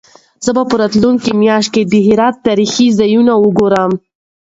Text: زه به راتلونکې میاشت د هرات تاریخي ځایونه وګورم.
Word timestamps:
زه 0.43 0.51
به 0.69 0.75
راتلونکې 0.81 1.31
میاشت 1.41 1.73
د 1.91 1.93
هرات 2.07 2.35
تاریخي 2.47 2.87
ځایونه 2.99 3.33
وګورم. 3.37 3.91